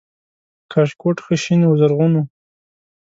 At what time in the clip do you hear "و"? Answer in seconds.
1.65-1.77, 2.17-2.23